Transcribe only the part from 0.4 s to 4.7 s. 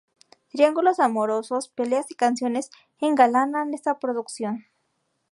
Triángulos amorosos, peleas y canciones engalanan esta producción.